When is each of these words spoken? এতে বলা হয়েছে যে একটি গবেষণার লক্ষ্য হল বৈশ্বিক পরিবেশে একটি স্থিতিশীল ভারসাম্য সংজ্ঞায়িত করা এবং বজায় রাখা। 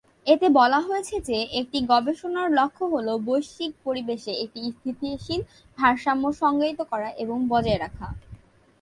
এতে 0.27 0.47
বলা 0.59 0.79
হয়েছে 0.87 1.15
যে 1.29 1.37
একটি 1.59 1.77
গবেষণার 1.91 2.47
লক্ষ্য 2.59 2.83
হল 2.93 3.07
বৈশ্বিক 3.27 3.71
পরিবেশে 3.85 4.31
একটি 4.43 4.59
স্থিতিশীল 4.69 5.41
ভারসাম্য 5.77 6.25
সংজ্ঞায়িত 6.41 6.81
করা 6.91 7.09
এবং 7.23 7.37
বজায় 7.51 7.79
রাখা। 7.79 8.07